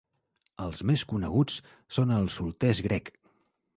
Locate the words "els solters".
2.17-2.83